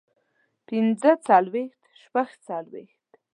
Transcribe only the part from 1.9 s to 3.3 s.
شپږ څلوېښت